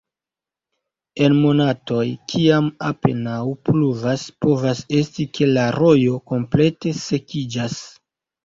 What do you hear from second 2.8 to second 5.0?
apenaŭ pluvas, povas